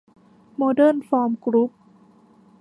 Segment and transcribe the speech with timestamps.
[0.55, 1.71] โมเดอร์นฟอร์มกรุ๊ป